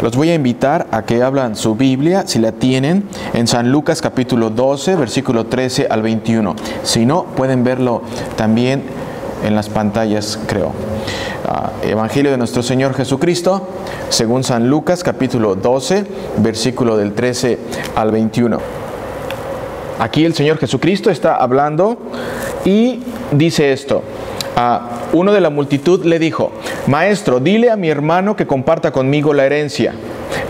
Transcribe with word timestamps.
Los 0.00 0.16
voy 0.16 0.30
a 0.30 0.34
invitar 0.34 0.86
a 0.92 1.02
que 1.02 1.22
hablan 1.22 1.56
su 1.56 1.74
Biblia, 1.74 2.24
si 2.26 2.38
la 2.38 2.52
tienen, 2.52 3.04
en 3.34 3.46
San 3.46 3.70
Lucas 3.70 4.00
capítulo 4.00 4.48
12, 4.48 4.96
versículo 4.96 5.44
13 5.46 5.88
al 5.90 6.00
21. 6.00 6.56
Si 6.82 7.04
no, 7.04 7.24
pueden 7.24 7.64
verlo 7.64 8.00
también 8.34 8.82
en 9.44 9.54
las 9.54 9.68
pantallas, 9.68 10.38
creo. 10.46 10.72
Ah, 11.46 11.72
Evangelio 11.82 12.30
de 12.30 12.38
nuestro 12.38 12.62
Señor 12.62 12.94
Jesucristo, 12.94 13.68
según 14.08 14.42
San 14.42 14.70
Lucas 14.70 15.04
capítulo 15.04 15.54
12, 15.54 16.06
versículo 16.38 16.96
del 16.96 17.12
13 17.12 17.58
al 17.94 18.10
21. 18.10 18.58
Aquí 19.98 20.24
el 20.24 20.32
Señor 20.32 20.56
Jesucristo 20.56 21.10
está 21.10 21.36
hablando 21.36 21.98
y 22.64 23.00
dice 23.32 23.72
esto. 23.72 24.02
A 24.56 24.99
uno 25.12 25.32
de 25.32 25.40
la 25.40 25.50
multitud 25.50 26.04
le 26.04 26.18
dijo, 26.18 26.52
Maestro, 26.86 27.40
dile 27.40 27.70
a 27.70 27.76
mi 27.76 27.88
hermano 27.88 28.36
que 28.36 28.46
comparta 28.46 28.92
conmigo 28.92 29.32
la 29.34 29.46
herencia. 29.46 29.92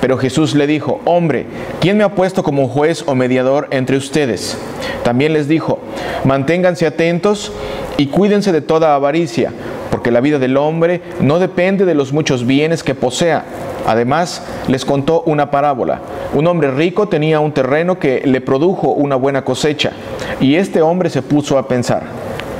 Pero 0.00 0.18
Jesús 0.18 0.54
le 0.54 0.66
dijo, 0.66 1.00
Hombre, 1.04 1.46
¿quién 1.80 1.96
me 1.96 2.04
ha 2.04 2.14
puesto 2.14 2.42
como 2.42 2.68
juez 2.68 3.04
o 3.06 3.14
mediador 3.14 3.68
entre 3.70 3.96
ustedes? 3.96 4.56
También 5.02 5.32
les 5.32 5.48
dijo, 5.48 5.78
Manténganse 6.24 6.86
atentos 6.86 7.52
y 7.96 8.06
cuídense 8.06 8.52
de 8.52 8.60
toda 8.60 8.94
avaricia, 8.94 9.52
porque 9.90 10.10
la 10.10 10.20
vida 10.20 10.38
del 10.38 10.56
hombre 10.56 11.00
no 11.20 11.38
depende 11.38 11.84
de 11.84 11.94
los 11.94 12.12
muchos 12.12 12.46
bienes 12.46 12.82
que 12.82 12.94
posea. 12.94 13.44
Además, 13.86 14.42
les 14.68 14.84
contó 14.84 15.22
una 15.26 15.50
parábola. 15.50 16.00
Un 16.34 16.46
hombre 16.46 16.70
rico 16.70 17.08
tenía 17.08 17.40
un 17.40 17.52
terreno 17.52 17.98
que 17.98 18.22
le 18.24 18.40
produjo 18.40 18.88
una 18.92 19.16
buena 19.16 19.44
cosecha, 19.44 19.92
y 20.40 20.56
este 20.56 20.82
hombre 20.82 21.10
se 21.10 21.22
puso 21.22 21.58
a 21.58 21.66
pensar, 21.66 22.02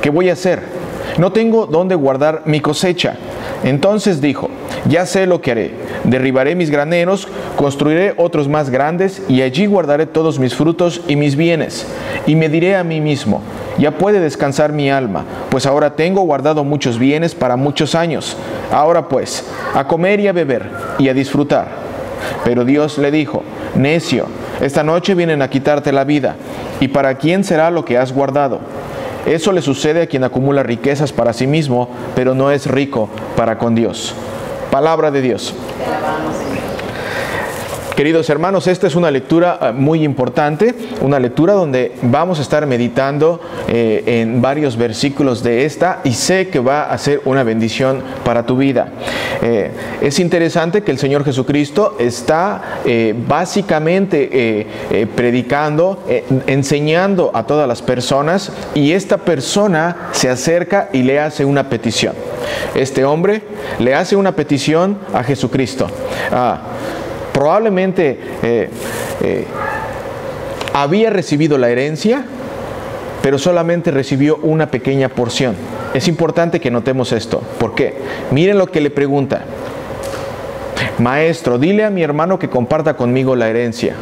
¿qué 0.01 0.09
voy 0.09 0.29
a 0.29 0.33
hacer? 0.33 0.80
No 1.17 1.31
tengo 1.31 1.65
dónde 1.65 1.95
guardar 1.95 2.43
mi 2.45 2.59
cosecha. 2.59 3.15
Entonces 3.63 4.21
dijo, 4.21 4.49
ya 4.87 5.05
sé 5.05 5.27
lo 5.27 5.41
que 5.41 5.51
haré. 5.51 5.71
Derribaré 6.03 6.55
mis 6.55 6.71
graneros, 6.71 7.27
construiré 7.55 8.13
otros 8.17 8.47
más 8.47 8.69
grandes 8.69 9.21
y 9.27 9.41
allí 9.41 9.65
guardaré 9.65 10.05
todos 10.05 10.39
mis 10.39 10.55
frutos 10.55 11.01
y 11.07 11.15
mis 11.15 11.35
bienes. 11.35 11.85
Y 12.25 12.35
me 12.35 12.49
diré 12.49 12.75
a 12.75 12.83
mí 12.83 13.01
mismo, 13.01 13.41
ya 13.77 13.91
puede 13.91 14.19
descansar 14.19 14.71
mi 14.71 14.89
alma, 14.89 15.25
pues 15.49 15.65
ahora 15.65 15.95
tengo 15.95 16.21
guardado 16.21 16.63
muchos 16.63 16.97
bienes 16.97 17.35
para 17.35 17.55
muchos 17.55 17.93
años. 17.93 18.35
Ahora 18.71 19.07
pues, 19.07 19.45
a 19.75 19.87
comer 19.87 20.19
y 20.19 20.27
a 20.27 20.33
beber 20.33 20.69
y 20.97 21.09
a 21.09 21.13
disfrutar. 21.13 21.67
Pero 22.43 22.65
Dios 22.65 22.97
le 22.97 23.11
dijo, 23.11 23.43
necio, 23.75 24.25
esta 24.61 24.83
noche 24.83 25.15
vienen 25.15 25.41
a 25.41 25.49
quitarte 25.49 25.91
la 25.91 26.03
vida. 26.03 26.35
¿Y 26.79 26.87
para 26.87 27.15
quién 27.15 27.43
será 27.43 27.69
lo 27.69 27.85
que 27.85 27.97
has 27.97 28.11
guardado? 28.11 28.59
Eso 29.25 29.51
le 29.51 29.61
sucede 29.61 30.01
a 30.01 30.07
quien 30.07 30.23
acumula 30.23 30.63
riquezas 30.63 31.11
para 31.11 31.33
sí 31.33 31.47
mismo, 31.47 31.89
pero 32.15 32.33
no 32.33 32.51
es 32.51 32.65
rico 32.65 33.09
para 33.35 33.57
con 33.57 33.75
Dios. 33.75 34.15
Palabra 34.71 35.11
de 35.11 35.21
Dios. 35.21 35.53
Queridos 37.95 38.29
hermanos, 38.29 38.67
esta 38.67 38.87
es 38.87 38.95
una 38.95 39.11
lectura 39.11 39.59
eh, 39.61 39.71
muy 39.73 40.03
importante, 40.03 40.73
una 41.01 41.19
lectura 41.19 41.53
donde 41.53 41.91
vamos 42.03 42.39
a 42.39 42.41
estar 42.41 42.65
meditando 42.65 43.41
eh, 43.67 44.03
en 44.21 44.41
varios 44.41 44.77
versículos 44.77 45.43
de 45.43 45.65
esta 45.65 45.99
y 46.05 46.13
sé 46.13 46.47
que 46.47 46.59
va 46.59 46.83
a 46.83 46.97
ser 46.97 47.21
una 47.25 47.43
bendición 47.43 48.01
para 48.23 48.45
tu 48.45 48.55
vida. 48.55 48.87
Eh, 49.41 49.71
es 50.01 50.19
interesante 50.19 50.83
que 50.83 50.91
el 50.91 50.99
Señor 50.99 51.25
Jesucristo 51.25 51.97
está 51.99 52.79
básicamente 53.27 54.67
predicando, 55.15 56.03
enseñando 56.47 57.31
a 57.33 57.45
todas 57.45 57.67
las 57.67 57.81
personas 57.81 58.51
y 58.73 58.93
esta 58.93 59.17
persona 59.17 60.09
se 60.11 60.29
acerca 60.29 60.89
y 60.93 61.03
le 61.03 61.19
hace 61.19 61.45
una 61.45 61.69
petición. 61.69 62.15
Este 62.75 63.03
hombre 63.03 63.41
le 63.79 63.93
hace 63.93 64.15
una 64.15 64.31
petición 64.33 64.97
a 65.13 65.23
Jesucristo. 65.23 65.87
Ah, 66.31 66.61
probablemente 67.33 68.19
eh, 68.43 68.69
eh, 69.21 69.45
había 70.73 71.09
recibido 71.09 71.57
la 71.57 71.69
herencia, 71.69 72.23
pero 73.21 73.37
solamente 73.37 73.91
recibió 73.91 74.37
una 74.37 74.71
pequeña 74.71 75.09
porción. 75.09 75.55
Es 75.93 76.07
importante 76.07 76.59
que 76.59 76.71
notemos 76.71 77.11
esto. 77.11 77.41
¿Por 77.59 77.75
qué? 77.75 77.95
Miren 78.31 78.57
lo 78.57 78.67
que 78.67 78.81
le 78.81 78.89
pregunta. 78.89 79.41
Maestro, 80.99 81.57
dile 81.57 81.83
a 81.83 81.89
mi 81.89 82.03
hermano 82.03 82.39
que 82.39 82.49
comparta 82.49 82.95
conmigo 82.95 83.35
la 83.35 83.49
herencia. 83.49 83.95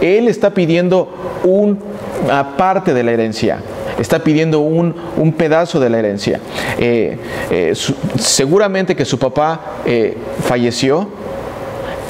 Él 0.00 0.28
está 0.28 0.50
pidiendo 0.50 1.12
una 1.44 2.56
parte 2.56 2.94
de 2.94 3.02
la 3.02 3.12
herencia 3.12 3.58
está 3.98 4.20
pidiendo 4.20 4.60
un, 4.60 4.94
pedazo 5.36 5.80
de 5.80 5.90
la 5.90 5.98
herencia. 5.98 6.40
Eh, 6.78 7.18
eh, 7.50 7.72
seguramente 8.18 8.96
que 8.96 9.04
su 9.04 9.18
papá 9.18 9.60
eh, 9.84 10.16
falleció 10.42 11.08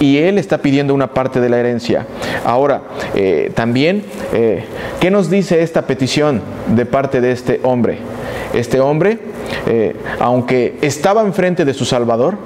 y 0.00 0.18
él 0.18 0.38
está 0.38 0.58
pidiendo 0.58 0.94
una 0.94 1.12
parte 1.12 1.40
de 1.40 1.48
la 1.48 1.58
herencia. 1.58 2.06
Ahora, 2.44 2.82
también, 3.54 4.04
¿qué 5.00 5.10
nos 5.10 5.28
dice 5.28 5.60
esta 5.60 5.82
petición 5.82 6.40
de 6.68 6.86
parte 6.86 7.20
de 7.20 7.32
este 7.32 7.60
hombre? 7.64 7.98
Este 8.54 8.78
hombre, 8.78 9.18
aunque 10.20 10.78
estaba 10.82 11.22
enfrente 11.22 11.64
de 11.64 11.74
su 11.74 11.84
Salvador, 11.84 12.36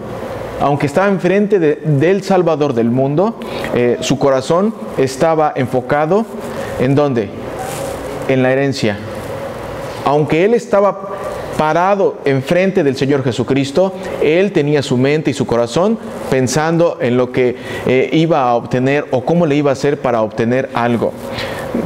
aunque 0.62 0.86
estaba 0.86 1.08
enfrente 1.08 1.58
del 1.58 2.22
Salvador 2.22 2.72
del 2.72 2.90
mundo, 2.90 3.38
su 4.00 4.18
corazón 4.18 4.74
estaba 4.96 5.52
enfocado 5.54 6.24
en 6.80 6.94
dónde? 6.94 7.28
En 8.28 8.42
la 8.42 8.50
herencia 8.50 8.96
aunque 10.04 10.44
él 10.44 10.54
estaba 10.54 11.08
parado 11.56 12.16
enfrente 12.24 12.82
del 12.82 12.96
Señor 12.96 13.22
Jesucristo, 13.22 13.92
él 14.22 14.52
tenía 14.52 14.82
su 14.82 14.96
mente 14.96 15.30
y 15.30 15.34
su 15.34 15.46
corazón 15.46 15.98
pensando 16.30 16.98
en 17.00 17.16
lo 17.16 17.30
que 17.30 17.56
eh, 17.86 18.10
iba 18.12 18.42
a 18.42 18.54
obtener 18.54 19.06
o 19.10 19.24
cómo 19.24 19.46
le 19.46 19.56
iba 19.56 19.70
a 19.70 19.74
hacer 19.74 20.00
para 20.00 20.22
obtener 20.22 20.70
algo. 20.74 21.12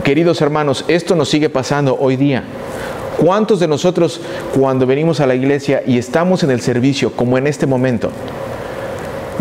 Queridos 0.02 0.40
hermanos, 0.40 0.84
esto 0.88 1.14
nos 1.14 1.28
sigue 1.28 1.48
pasando 1.48 1.96
hoy 2.00 2.16
día. 2.16 2.44
¿Cuántos 3.18 3.60
de 3.60 3.68
nosotros 3.68 4.20
cuando 4.58 4.86
venimos 4.86 5.20
a 5.20 5.26
la 5.26 5.34
iglesia 5.34 5.82
y 5.86 5.96
estamos 5.96 6.42
en 6.42 6.50
el 6.50 6.60
servicio, 6.60 7.12
como 7.12 7.38
en 7.38 7.46
este 7.46 7.66
momento, 7.66 8.10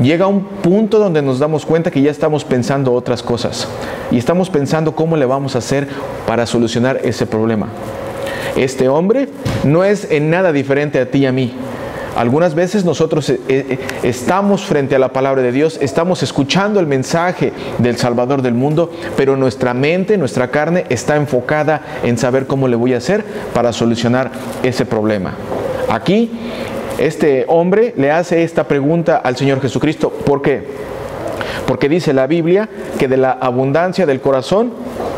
llega 0.01 0.27
un 0.27 0.43
punto 0.43 0.99
donde 0.99 1.21
nos 1.21 1.39
damos 1.39 1.65
cuenta 1.65 1.91
que 1.91 2.01
ya 2.01 2.11
estamos 2.11 2.45
pensando 2.45 2.93
otras 2.93 3.21
cosas 3.21 3.67
y 4.11 4.17
estamos 4.17 4.49
pensando 4.49 4.95
cómo 4.95 5.17
le 5.17 5.25
vamos 5.25 5.55
a 5.55 5.59
hacer 5.59 5.87
para 6.25 6.45
solucionar 6.45 7.01
ese 7.03 7.25
problema? 7.25 7.67
Este 8.55 8.87
hombre 8.87 9.29
no 9.63 9.83
es 9.83 10.09
en 10.11 10.29
nada 10.29 10.51
diferente 10.51 10.99
a 10.99 11.09
ti 11.09 11.19
y 11.19 11.25
a 11.25 11.31
mí. 11.31 11.53
Algunas 12.15 12.55
veces 12.55 12.85
nosotros 12.85 13.29
eh, 13.29 13.39
eh, 13.49 13.77
estamos 14.03 14.63
frente 14.63 14.95
a 14.95 14.99
la 14.99 15.11
palabra 15.11 15.41
de 15.41 15.51
Dios, 15.51 15.77
estamos 15.81 16.23
escuchando 16.23 16.79
el 16.79 16.87
mensaje 16.87 17.51
del 17.77 17.97
Salvador 17.97 18.41
del 18.41 18.53
mundo, 18.53 18.89
pero 19.17 19.35
nuestra 19.35 19.73
mente, 19.73 20.17
nuestra 20.17 20.49
carne 20.49 20.85
está 20.87 21.17
enfocada 21.17 21.81
en 22.03 22.17
saber 22.17 22.47
cómo 22.47 22.69
le 22.69 22.77
voy 22.77 22.93
a 22.93 22.97
hacer 22.97 23.25
para 23.53 23.73
solucionar 23.73 24.31
ese 24.63 24.85
problema. 24.85 25.33
Aquí, 25.89 26.31
este 26.97 27.43
hombre 27.49 27.93
le 27.97 28.09
hace 28.11 28.43
esta 28.43 28.63
pregunta 28.65 29.17
al 29.17 29.35
Señor 29.35 29.61
Jesucristo. 29.61 30.09
¿Por 30.09 30.41
qué? 30.41 30.63
Porque 31.67 31.89
dice 31.89 32.13
la 32.13 32.27
Biblia 32.27 32.69
que 32.97 33.09
de 33.09 33.17
la 33.17 33.31
abundancia 33.31 34.05
del 34.05 34.21
corazón 34.21 34.71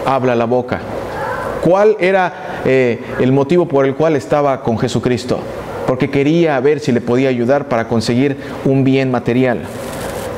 habla 0.03 0.35
la 0.35 0.45
boca. 0.45 0.79
¿Cuál 1.63 1.95
era 1.99 2.46
eh, 2.65 2.99
el 3.19 3.31
motivo 3.31 3.67
por 3.67 3.85
el 3.85 3.95
cual 3.95 4.15
estaba 4.15 4.61
con 4.63 4.77
Jesucristo, 4.77 5.39
porque 5.85 6.09
quería 6.09 6.59
ver 6.59 6.79
si 6.79 6.91
le 6.91 7.01
podía 7.01 7.29
ayudar 7.29 7.67
para 7.67 7.87
conseguir 7.87 8.37
un 8.65 8.83
bien 8.83 9.11
material 9.11 9.61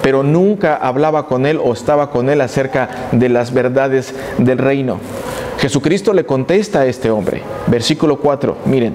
pero 0.02 0.24
nunca 0.24 0.76
hablaba 0.76 1.28
con 1.28 1.46
él 1.46 1.60
o 1.64 1.74
estaba 1.74 2.10
con 2.10 2.30
él 2.30 2.42
acerca 2.42 3.10
de 3.12 3.30
las 3.30 3.54
verdades 3.54 4.14
del 4.38 4.58
reino. 4.58 5.00
Jesucristo 5.60 6.14
le 6.14 6.26
contesta 6.26 6.80
a 6.80 6.86
este 6.86 7.12
hombre, 7.12 7.42
versículo 7.68 8.18
4, 8.18 8.58
miren, 8.66 8.94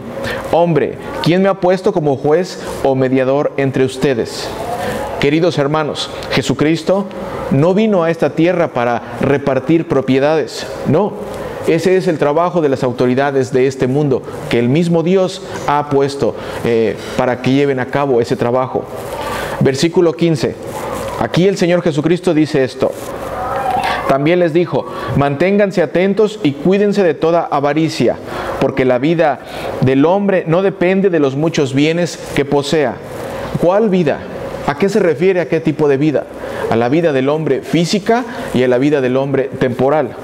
hombre, 0.51 0.97
¿quién 1.23 1.43
me 1.43 1.49
ha 1.49 1.61
puesto 1.61 1.93
como 1.93 2.17
juez 2.17 2.59
o 2.83 2.95
mediador 2.95 3.53
entre 3.59 3.85
ustedes? 3.85 4.49
Queridos 5.21 5.59
hermanos, 5.59 6.11
Jesucristo 6.31 7.06
no 7.50 7.75
vino 7.75 8.03
a 8.03 8.11
esta 8.11 8.31
tierra 8.31 8.69
para 8.69 9.19
repartir 9.21 9.88
propiedades, 9.88 10.67
no, 10.87 11.12
ese 11.66 11.96
es 11.96 12.08
el 12.08 12.19
trabajo 12.19 12.61
de 12.61 12.69
las 12.69 12.82
autoridades 12.82 13.52
de 13.52 13.66
este 13.66 13.87
mundo, 13.87 14.22
que 14.50 14.58
el 14.58 14.69
mismo 14.69 15.02
Dios 15.02 15.43
ha 15.66 15.88
puesto 15.88 16.34
eh, 16.64 16.96
para 17.16 17.40
que 17.40 17.52
lleven 17.52 17.81
a 17.81 17.87
cabo 17.87 18.20
ese 18.20 18.37
trabajo. 18.37 18.84
Versículo 19.61 20.12
15. 20.12 20.55
Aquí 21.20 21.49
el 21.49 21.56
Señor 21.56 21.82
Jesucristo 21.82 22.34
dice 22.34 22.64
esto. 22.64 22.93
También 24.08 24.40
les 24.40 24.52
dijo, 24.52 24.84
manténganse 25.16 25.81
atentos 25.81 26.38
y 26.43 26.52
cuídense 26.52 27.02
de 27.02 27.14
toda 27.14 27.49
avaricia, 27.50 28.16
porque 28.61 28.84
la 28.84 28.99
vida 28.99 29.40
del 29.81 30.05
hombre 30.05 30.44
no 30.46 30.61
depende 30.61 31.08
de 31.08 31.20
los 31.20 31.34
muchos 31.34 31.72
bienes 31.72 32.19
que 32.34 32.44
posea. 32.44 32.96
¿Cuál 33.62 33.88
vida? 33.88 34.19
¿A 34.66 34.76
qué 34.76 34.90
se 34.90 35.00
refiere 35.00 35.40
a 35.40 35.49
qué 35.49 35.61
tipo 35.61 35.88
de 35.88 35.96
vida? 35.96 36.25
A 36.70 36.76
la 36.76 36.90
vida 36.90 37.14
del 37.14 37.31
hombre 37.31 37.62
física 37.62 38.25
y 38.52 38.62
a 38.62 38.69
la 38.69 38.76
vida 38.76 39.00
del 39.00 39.16
hombre 39.16 39.44
temporal 39.58 40.14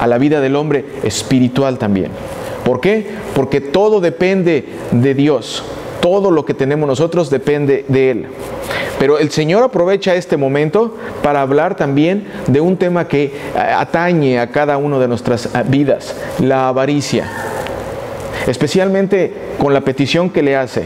a 0.00 0.06
la 0.06 0.18
vida 0.18 0.40
del 0.40 0.56
hombre 0.56 0.84
espiritual 1.02 1.78
también. 1.78 2.10
¿Por 2.64 2.80
qué? 2.80 3.06
Porque 3.34 3.60
todo 3.60 4.00
depende 4.00 4.64
de 4.90 5.14
Dios. 5.14 5.62
todo 6.00 6.30
lo 6.30 6.44
que 6.44 6.54
tenemos 6.54 6.86
nosotros 6.86 7.30
depende 7.30 7.84
de 7.88 8.10
Él. 8.12 8.26
Pero 8.98 9.18
el 9.18 9.30
Señor 9.30 9.62
aprovecha 9.62 10.14
este 10.14 10.36
momento 10.36 10.94
para 11.22 11.42
hablar 11.42 11.76
también 11.76 12.26
de 12.46 12.60
un 12.60 12.76
tema 12.76 13.08
que 13.08 13.24
eh, 13.24 13.32
atañe 13.56 14.38
a 14.38 14.50
cada 14.50 14.78
una 14.78 14.98
de 14.98 15.08
nuestras 15.08 15.46
eh, 15.46 15.62
vidas, 15.66 16.14
la 16.38 16.68
avaricia. 16.68 17.28
Especialmente 18.46 19.32
con 19.58 19.74
la 19.74 19.80
petición 19.80 20.30
que 20.30 20.42
le 20.42 20.56
hace. 20.56 20.84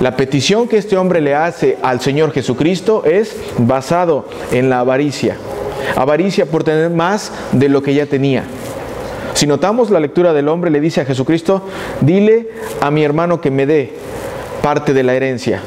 La 0.00 0.16
petición 0.16 0.68
que 0.68 0.78
este 0.78 0.96
hombre 0.96 1.20
le 1.20 1.34
hace 1.34 1.78
al 1.82 2.00
Señor 2.00 2.32
Jesucristo 2.32 3.02
es 3.04 3.36
basado 3.58 4.26
en 4.52 4.70
la 4.70 4.80
avaricia. 4.80 5.36
Avaricia 5.96 6.46
por 6.46 6.64
tener 6.64 6.90
más 6.90 7.32
de 7.52 7.68
lo 7.68 7.82
que 7.82 7.94
ya 7.94 8.06
tenía. 8.06 8.44
Si 9.34 9.46
notamos 9.46 9.90
la 9.90 10.00
lectura 10.00 10.32
del 10.32 10.48
hombre, 10.48 10.70
le 10.70 10.80
dice 10.80 11.00
a 11.00 11.04
Jesucristo, 11.04 11.62
dile 12.00 12.48
a 12.80 12.90
mi 12.90 13.04
hermano 13.04 13.40
que 13.40 13.50
me 13.50 13.66
dé 13.66 13.92
parte 14.62 14.92
de 14.92 15.02
la 15.02 15.14
herencia. 15.14 15.60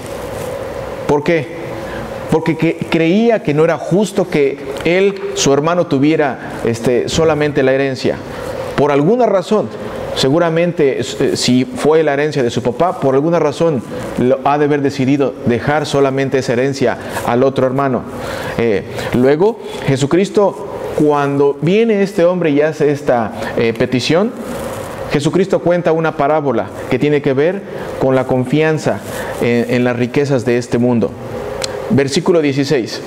¿Por 1.07 1.23
qué? 1.23 1.63
Porque 2.29 2.77
creía 2.89 3.43
que 3.43 3.53
no 3.53 3.63
era 3.63 3.77
justo 3.77 4.27
que 4.29 4.57
él, 4.85 5.21
su 5.35 5.53
hermano, 5.53 5.87
tuviera 5.87 6.59
este, 6.65 7.07
solamente 7.07 7.63
la 7.63 7.73
herencia. 7.73 8.17
Por 8.75 8.91
alguna 8.91 9.25
razón, 9.25 9.69
seguramente 10.15 10.99
eh, 10.99 11.35
si 11.35 11.65
fue 11.65 12.03
la 12.03 12.13
herencia 12.13 12.43
de 12.43 12.49
su 12.49 12.61
papá, 12.61 12.99
por 12.99 13.15
alguna 13.15 13.39
razón 13.39 13.81
lo, 14.19 14.39
ha 14.43 14.57
de 14.57 14.65
haber 14.65 14.81
decidido 14.81 15.33
dejar 15.45 15.85
solamente 15.85 16.39
esa 16.39 16.53
herencia 16.53 16.97
al 17.25 17.43
otro 17.43 17.65
hermano. 17.65 18.01
Eh, 18.57 18.83
luego, 19.13 19.59
Jesucristo, 19.87 20.67
cuando 20.95 21.57
viene 21.61 22.03
este 22.03 22.25
hombre 22.25 22.51
y 22.51 22.61
hace 22.61 22.91
esta 22.91 23.33
eh, 23.57 23.73
petición, 23.73 24.31
Jesucristo 25.11 25.59
cuenta 25.59 25.91
una 25.91 26.17
parábola 26.17 26.67
que 26.89 26.97
tiene 26.99 27.21
que 27.21 27.33
ver 27.33 27.61
con 27.99 28.15
la 28.15 28.25
confianza 28.25 28.99
en 29.41 29.83
las 29.83 29.95
riquezas 29.95 30.43
de 30.43 30.57
este 30.57 30.79
mundo. 30.79 31.11
Versículo 31.91 32.41
16. 32.41 33.01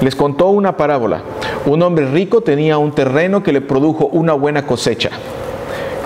Les 0.00 0.14
contó 0.14 0.48
una 0.48 0.76
parábola. 0.76 1.22
Un 1.66 1.82
hombre 1.82 2.06
rico 2.06 2.42
tenía 2.42 2.78
un 2.78 2.92
terreno 2.92 3.42
que 3.42 3.52
le 3.52 3.60
produjo 3.60 4.06
una 4.06 4.34
buena 4.34 4.66
cosecha. 4.66 5.10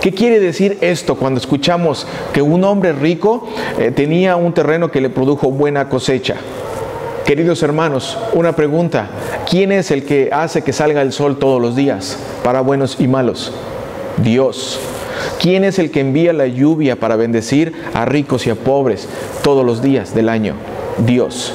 ¿Qué 0.01 0.13
quiere 0.13 0.41
decir 0.41 0.79
esto 0.81 1.17
cuando 1.17 1.39
escuchamos 1.39 2.07
que 2.33 2.41
un 2.41 2.65
hombre 2.65 2.93
rico 2.93 3.47
eh, 3.79 3.91
tenía 3.91 4.37
un 4.37 4.55
terreno 4.55 4.91
que 4.91 5.01
le 5.01 5.11
produjo 5.11 5.51
buena 5.51 5.91
cosecha? 5.91 6.37
Queridos 7.25 7.63
hermanos, 7.63 8.19
una 8.33 8.57
pregunta. 8.57 9.09
¿Quién 9.49 9.73
es 9.73 9.91
el 9.91 10.05
que 10.05 10.31
hace 10.33 10.63
que 10.63 10.73
salga 10.73 11.03
el 11.03 11.13
sol 11.13 11.39
todos 11.39 11.61
los 11.61 11.77
días 11.77 12.19
para 12.43 12.61
buenos 12.61 12.97
y 12.99 13.07
malos? 13.07 13.53
Dios. 14.19 14.81
¿Quién 15.39 15.65
es 15.65 15.79
el 15.79 15.91
que 15.91 16.01
envía 16.01 16.33
la 16.33 16.47
lluvia 16.47 16.97
para 16.97 17.17
bendecir 17.17 17.73
a 17.95 18.05
ricos 18.05 18.47
y 18.47 18.51
a 18.51 18.55
pobres 18.55 19.09
todos 19.43 19.65
los 19.65 19.83
días 19.83 20.15
del 20.15 20.29
año? 20.29 20.55
Dios. 21.07 21.55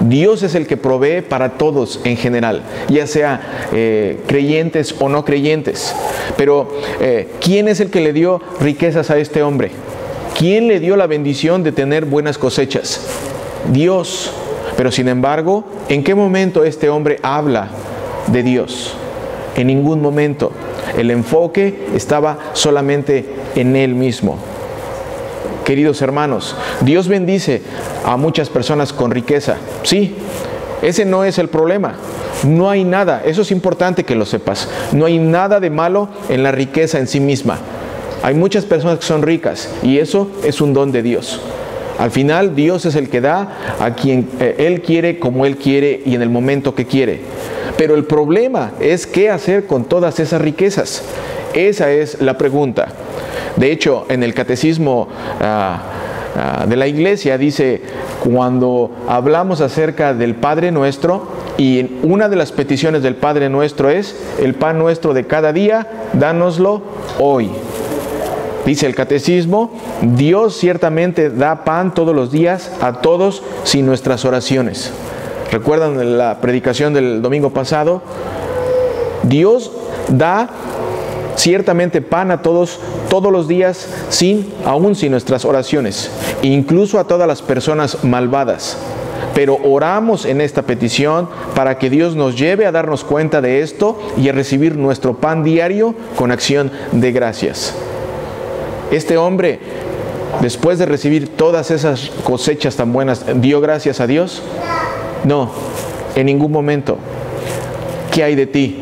Dios 0.00 0.42
es 0.42 0.54
el 0.54 0.66
que 0.66 0.76
provee 0.76 1.22
para 1.22 1.58
todos 1.58 2.00
en 2.04 2.16
general, 2.16 2.62
ya 2.88 3.06
sea 3.06 3.68
eh, 3.72 4.18
creyentes 4.26 4.94
o 5.00 5.08
no 5.08 5.24
creyentes. 5.24 5.94
Pero, 6.36 6.68
eh, 7.00 7.28
¿quién 7.40 7.66
es 7.68 7.80
el 7.80 7.90
que 7.90 8.00
le 8.00 8.12
dio 8.12 8.40
riquezas 8.60 9.10
a 9.10 9.18
este 9.18 9.42
hombre? 9.42 9.72
¿Quién 10.38 10.68
le 10.68 10.78
dio 10.78 10.96
la 10.96 11.08
bendición 11.08 11.64
de 11.64 11.72
tener 11.72 12.04
buenas 12.04 12.38
cosechas? 12.38 13.00
Dios. 13.72 14.32
Pero 14.78 14.92
sin 14.92 15.08
embargo, 15.08 15.64
¿en 15.88 16.04
qué 16.04 16.14
momento 16.14 16.62
este 16.62 16.88
hombre 16.88 17.18
habla 17.24 17.66
de 18.28 18.44
Dios? 18.44 18.94
En 19.56 19.66
ningún 19.66 20.00
momento. 20.00 20.52
El 20.96 21.10
enfoque 21.10 21.88
estaba 21.96 22.38
solamente 22.52 23.26
en 23.56 23.74
él 23.74 23.96
mismo. 23.96 24.38
Queridos 25.64 26.00
hermanos, 26.00 26.54
Dios 26.82 27.08
bendice 27.08 27.60
a 28.06 28.16
muchas 28.16 28.50
personas 28.50 28.92
con 28.92 29.10
riqueza. 29.10 29.56
Sí, 29.82 30.14
ese 30.80 31.04
no 31.04 31.24
es 31.24 31.40
el 31.40 31.48
problema. 31.48 31.94
No 32.46 32.70
hay 32.70 32.84
nada, 32.84 33.22
eso 33.26 33.42
es 33.42 33.50
importante 33.50 34.04
que 34.04 34.14
lo 34.14 34.26
sepas. 34.26 34.68
No 34.92 35.06
hay 35.06 35.18
nada 35.18 35.58
de 35.58 35.70
malo 35.70 36.08
en 36.28 36.44
la 36.44 36.52
riqueza 36.52 37.00
en 37.00 37.08
sí 37.08 37.18
misma. 37.18 37.58
Hay 38.22 38.34
muchas 38.34 38.64
personas 38.64 39.00
que 39.00 39.06
son 39.06 39.22
ricas 39.22 39.70
y 39.82 39.98
eso 39.98 40.30
es 40.44 40.60
un 40.60 40.72
don 40.72 40.92
de 40.92 41.02
Dios. 41.02 41.40
Al 41.98 42.10
final 42.10 42.54
Dios 42.54 42.86
es 42.86 42.94
el 42.94 43.08
que 43.08 43.20
da 43.20 43.76
a 43.80 43.94
quien 43.94 44.28
eh, 44.40 44.54
Él 44.58 44.82
quiere, 44.82 45.18
como 45.18 45.46
Él 45.46 45.56
quiere 45.56 46.00
y 46.04 46.14
en 46.14 46.22
el 46.22 46.30
momento 46.30 46.74
que 46.74 46.86
quiere. 46.86 47.20
Pero 47.76 47.94
el 47.94 48.04
problema 48.04 48.72
es 48.80 49.06
qué 49.06 49.30
hacer 49.30 49.66
con 49.66 49.84
todas 49.84 50.20
esas 50.20 50.40
riquezas. 50.40 51.02
Esa 51.54 51.90
es 51.90 52.20
la 52.20 52.38
pregunta. 52.38 52.88
De 53.56 53.72
hecho, 53.72 54.06
en 54.08 54.22
el 54.22 54.34
catecismo 54.34 55.08
ah, 55.40 55.82
ah, 56.36 56.66
de 56.68 56.76
la 56.76 56.86
iglesia 56.86 57.38
dice, 57.38 57.82
cuando 58.22 58.90
hablamos 59.08 59.60
acerca 59.60 60.14
del 60.14 60.34
Padre 60.36 60.70
nuestro, 60.70 61.28
y 61.56 61.98
una 62.04 62.28
de 62.28 62.36
las 62.36 62.52
peticiones 62.52 63.02
del 63.02 63.16
Padre 63.16 63.48
nuestro 63.48 63.90
es, 63.90 64.14
el 64.40 64.54
pan 64.54 64.78
nuestro 64.78 65.12
de 65.12 65.26
cada 65.26 65.52
día, 65.52 65.88
dánoslo 66.12 66.82
hoy. 67.18 67.50
Dice 68.68 68.84
el 68.84 68.94
catecismo, 68.94 69.70
Dios 70.02 70.58
ciertamente 70.58 71.30
da 71.30 71.64
pan 71.64 71.94
todos 71.94 72.14
los 72.14 72.30
días 72.30 72.70
a 72.82 73.00
todos 73.00 73.42
sin 73.64 73.86
nuestras 73.86 74.26
oraciones. 74.26 74.92
¿Recuerdan 75.50 76.18
la 76.18 76.42
predicación 76.42 76.92
del 76.92 77.22
domingo 77.22 77.48
pasado? 77.48 78.02
Dios 79.22 79.72
da 80.08 80.50
ciertamente 81.36 82.02
pan 82.02 82.30
a 82.30 82.42
todos 82.42 82.78
todos 83.08 83.32
los 83.32 83.48
días 83.48 83.88
sin 84.10 84.52
aún 84.66 84.94
sin 84.96 85.12
nuestras 85.12 85.46
oraciones, 85.46 86.10
incluso 86.42 86.98
a 86.98 87.04
todas 87.04 87.26
las 87.26 87.40
personas 87.40 88.04
malvadas. 88.04 88.76
Pero 89.32 89.56
oramos 89.64 90.26
en 90.26 90.42
esta 90.42 90.60
petición 90.60 91.26
para 91.54 91.78
que 91.78 91.88
Dios 91.88 92.16
nos 92.16 92.36
lleve 92.36 92.66
a 92.66 92.72
darnos 92.72 93.02
cuenta 93.02 93.40
de 93.40 93.62
esto 93.62 93.98
y 94.18 94.28
a 94.28 94.32
recibir 94.32 94.76
nuestro 94.76 95.16
pan 95.16 95.42
diario 95.42 95.94
con 96.16 96.32
acción 96.32 96.70
de 96.92 97.12
gracias. 97.12 97.74
Este 98.90 99.18
hombre, 99.18 99.58
después 100.40 100.78
de 100.78 100.86
recibir 100.86 101.36
todas 101.36 101.70
esas 101.70 102.10
cosechas 102.24 102.76
tan 102.76 102.92
buenas, 102.92 103.24
¿dio 103.40 103.60
gracias 103.60 104.00
a 104.00 104.06
Dios? 104.06 104.42
No, 105.24 105.50
en 106.14 106.26
ningún 106.26 106.52
momento. 106.52 106.96
¿Qué 108.12 108.24
hay 108.24 108.34
de 108.34 108.46
ti? 108.46 108.78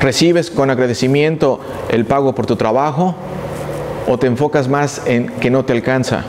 ¿Recibes 0.00 0.50
con 0.50 0.70
agradecimiento 0.70 1.60
el 1.90 2.04
pago 2.04 2.34
por 2.34 2.46
tu 2.46 2.56
trabajo 2.56 3.14
o 4.08 4.18
te 4.18 4.26
enfocas 4.26 4.68
más 4.68 5.02
en 5.06 5.28
que 5.28 5.50
no 5.50 5.64
te 5.64 5.72
alcanza? 5.72 6.24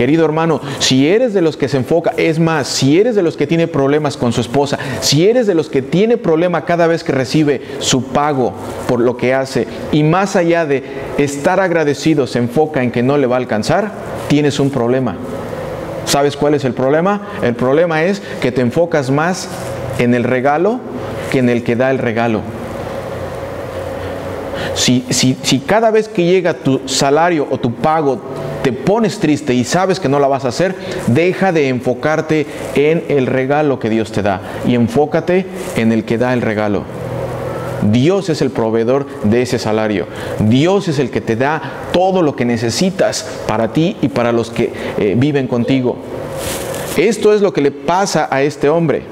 Querido 0.00 0.24
hermano, 0.24 0.62
si 0.78 1.06
eres 1.06 1.34
de 1.34 1.42
los 1.42 1.58
que 1.58 1.68
se 1.68 1.76
enfoca, 1.76 2.14
es 2.16 2.38
más, 2.38 2.68
si 2.68 2.98
eres 2.98 3.14
de 3.14 3.22
los 3.22 3.36
que 3.36 3.46
tiene 3.46 3.68
problemas 3.68 4.16
con 4.16 4.32
su 4.32 4.40
esposa, 4.40 4.78
si 5.02 5.28
eres 5.28 5.46
de 5.46 5.54
los 5.54 5.68
que 5.68 5.82
tiene 5.82 6.16
problema 6.16 6.64
cada 6.64 6.86
vez 6.86 7.04
que 7.04 7.12
recibe 7.12 7.60
su 7.80 8.04
pago 8.04 8.54
por 8.88 9.00
lo 9.00 9.18
que 9.18 9.34
hace 9.34 9.66
y 9.92 10.02
más 10.02 10.36
allá 10.36 10.64
de 10.64 10.82
estar 11.18 11.60
agradecido 11.60 12.26
se 12.26 12.38
enfoca 12.38 12.82
en 12.82 12.92
que 12.92 13.02
no 13.02 13.18
le 13.18 13.26
va 13.26 13.36
a 13.36 13.40
alcanzar, 13.40 13.92
tienes 14.28 14.58
un 14.58 14.70
problema. 14.70 15.16
¿Sabes 16.06 16.34
cuál 16.34 16.54
es 16.54 16.64
el 16.64 16.72
problema? 16.72 17.28
El 17.42 17.54
problema 17.54 18.02
es 18.04 18.22
que 18.40 18.52
te 18.52 18.62
enfocas 18.62 19.10
más 19.10 19.50
en 19.98 20.14
el 20.14 20.24
regalo 20.24 20.80
que 21.30 21.40
en 21.40 21.50
el 21.50 21.62
que 21.62 21.76
da 21.76 21.90
el 21.90 21.98
regalo. 21.98 22.40
Si, 24.74 25.04
si, 25.10 25.58
cada 25.58 25.90
vez 25.90 26.08
que 26.08 26.24
llega 26.24 26.54
tu 26.54 26.80
salario 26.86 27.46
o 27.50 27.58
tu 27.58 27.74
pago 27.74 28.18
te 28.62 28.72
pones 28.72 29.18
triste 29.18 29.54
y 29.54 29.64
sabes 29.64 30.00
que 30.00 30.08
no 30.08 30.18
la 30.18 30.28
vas 30.28 30.44
a 30.44 30.48
hacer, 30.48 30.74
deja 31.06 31.52
de 31.52 31.68
enfocarte 31.68 32.46
en 32.74 33.04
el 33.08 33.26
regalo 33.26 33.78
que 33.78 33.90
Dios 33.90 34.12
te 34.12 34.22
da 34.22 34.40
y 34.66 34.74
enfócate 34.74 35.46
en 35.76 35.92
el 35.92 36.04
que 36.04 36.18
da 36.18 36.32
el 36.32 36.42
regalo. 36.42 36.84
Dios 37.90 38.28
es 38.28 38.42
el 38.42 38.50
proveedor 38.50 39.06
de 39.24 39.42
ese 39.42 39.58
salario. 39.58 40.06
Dios 40.38 40.88
es 40.88 40.98
el 40.98 41.10
que 41.10 41.20
te 41.20 41.36
da 41.36 41.62
todo 41.92 42.22
lo 42.22 42.36
que 42.36 42.44
necesitas 42.44 43.26
para 43.46 43.72
ti 43.72 43.96
y 44.02 44.08
para 44.08 44.32
los 44.32 44.50
que 44.50 44.72
eh, 44.98 45.14
viven 45.16 45.46
contigo. 45.46 45.96
Esto 46.96 47.32
es 47.32 47.40
lo 47.40 47.52
que 47.52 47.62
le 47.62 47.70
pasa 47.70 48.28
a 48.30 48.42
este 48.42 48.68
hombre. 48.68 49.02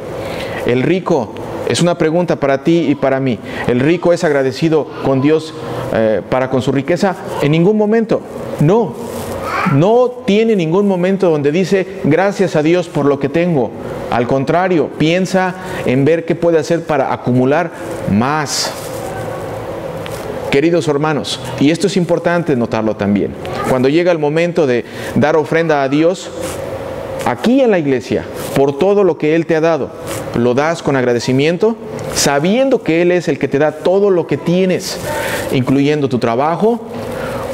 El 0.67 0.83
rico 0.83 1.33
es 1.69 1.81
una 1.81 1.97
pregunta 1.97 2.37
para 2.37 2.63
ti 2.63 2.89
y 2.89 2.95
para 2.95 3.21
mí. 3.21 3.39
¿El 3.67 3.81
rico 3.81 4.13
es 4.13 4.25
agradecido 4.25 4.87
con 5.05 5.21
Dios 5.21 5.55
eh, 5.95 6.23
para 6.29 6.51
con 6.51 6.61
su 6.61 6.73
riqueza? 6.73 7.17
En 7.41 7.53
ningún 7.53 7.77
momento. 7.77 8.21
No. 8.61 8.95
No 9.75 10.23
tiene 10.27 10.57
ningún 10.57 10.89
momento 10.89 11.31
donde 11.31 11.53
dice 11.53 11.87
gracias 12.05 12.57
a 12.57 12.63
Dios 12.63 12.89
por 12.89 13.05
lo 13.05 13.19
que 13.19 13.29
tengo. 13.29 13.71
Al 14.11 14.27
contrario, 14.27 14.89
piensa 14.99 15.55
en 15.85 16.05
ver 16.05 16.25
qué 16.25 16.35
puede 16.35 16.59
hacer 16.59 16.85
para 16.85 17.13
acumular 17.13 17.71
más. 18.11 18.73
Queridos 20.51 20.89
hermanos, 20.89 21.39
y 21.61 21.71
esto 21.71 21.89
es 21.89 21.97
importante 21.99 22.57
notarlo 22.57 22.97
también, 22.97 23.33
cuando 23.69 23.91
llega 23.91 24.11
el 24.11 24.19
momento 24.19 24.67
de 24.67 24.87
dar 25.15 25.37
ofrenda 25.37 25.83
a 25.83 25.91
Dios, 25.91 26.31
aquí 27.27 27.61
en 27.61 27.71
la 27.71 27.79
iglesia 27.79 28.25
por 28.57 28.79
todo 28.79 29.05
lo 29.05 29.19
que 29.19 29.35
Él 29.35 29.45
te 29.45 29.57
ha 29.57 29.61
dado, 29.61 29.91
¿lo 30.37 30.55
das 30.55 30.83
con 30.83 30.97
agradecimiento? 30.97 31.77
Sabiendo 32.15 32.83
que 32.83 33.03
Él 33.03 33.13
es 33.13 33.29
el 33.29 33.39
que 33.39 33.47
te 33.47 33.59
da 33.59 33.73
todo 33.73 34.09
lo 34.09 34.27
que 34.27 34.39
tienes, 34.39 34.99
incluyendo 35.53 36.09
tu 36.09 36.19
trabajo, 36.19 36.81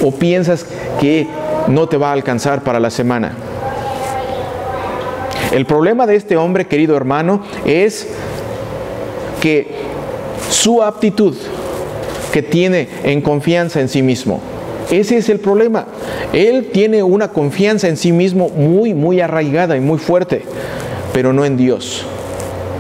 o 0.01 0.13
piensas 0.13 0.65
que 1.01 1.27
no 1.69 1.89
te 1.89 1.97
va 1.97 2.11
a 2.11 2.13
alcanzar 2.13 2.63
para 2.63 2.81
la 2.81 2.91
semana. 2.91 3.33
El 5.53 5.67
problema 5.67 6.07
de 6.07 6.17
este 6.17 6.37
hombre, 6.37 6.67
querido 6.67 6.97
hermano, 6.97 7.43
es 7.65 8.09
que 9.41 9.69
su 10.51 10.83
aptitud 10.83 11.35
que 12.33 12.43
tiene 12.43 12.89
en 13.05 13.21
confianza 13.21 13.81
en 13.81 13.89
sí 13.89 14.03
mismo, 14.03 14.41
ese 14.91 15.17
es 15.17 15.29
el 15.29 15.39
problema. 15.39 15.87
Él 16.33 16.71
tiene 16.73 17.03
una 17.03 17.29
confianza 17.29 17.89
en 17.89 17.97
sí 17.97 18.13
mismo 18.13 18.49
muy, 18.49 18.95
muy 18.95 19.21
arraigada 19.21 19.77
y 19.77 19.81
muy 19.81 19.99
fuerte, 19.99 20.43
pero 21.13 21.33
no 21.33 21.45
en 21.45 21.57
Dios. 21.57 22.05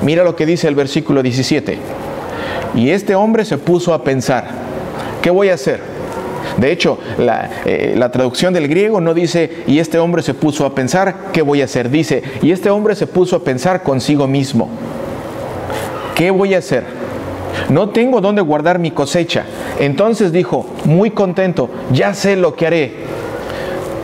Mira 0.03 0.25
lo 0.25 0.37
que 0.37 0.45
dice 0.45 0.69
el 0.69 0.75
versículo 0.75 1.23
17. 1.23 1.79
Y 2.75 2.91
este 2.91 3.15
hombre 3.15 3.45
se 3.45 3.57
puso 3.57 3.95
a 3.95 4.03
pensar, 4.03 4.49
¿qué 5.23 5.31
voy 5.31 5.49
a 5.49 5.55
hacer? 5.55 5.94
De 6.59 6.71
hecho, 6.71 6.99
la, 7.19 7.51
eh, 7.65 7.95
la, 7.97 8.13
traducción 8.13 8.55
del 8.55 8.69
griego 8.69 9.01
no 9.01 9.13
dice, 9.13 9.65
y 9.67 9.79
este 9.79 9.99
hombre 9.99 10.23
se 10.23 10.35
puso 10.35 10.65
a 10.65 10.75
pensar, 10.75 11.33
¿qué 11.33 11.43
voy 11.43 11.63
a 11.63 11.65
hacer? 11.65 11.91
Dice, 11.91 12.23
y 12.43 12.53
este 12.53 12.71
hombre 12.71 12.95
se 12.95 13.07
puso 13.07 13.37
a 13.37 13.45
pensar 13.45 13.83
consigo 13.83 14.27
mismo, 14.29 14.69
¿qué 16.15 16.31
voy 16.31 16.55
a 16.55 16.59
hacer? 16.59 16.85
No 17.69 17.91
tengo 17.91 18.21
dónde 18.21 18.43
guardar 18.43 18.79
mi 18.79 18.91
cosecha. 18.91 19.45
Entonces 19.79 20.33
dijo, 20.33 20.67
muy 20.85 21.11
contento, 21.11 21.71
ya 21.93 22.15
sé 22.15 22.37
lo 22.37 22.55
que 22.55 22.67
haré. 22.67 22.95